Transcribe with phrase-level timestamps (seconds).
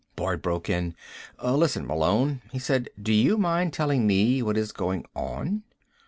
[0.15, 0.95] Boyd broke in.
[1.43, 5.61] "Listen, Malone," he said, "do you mind telling me what is going on?"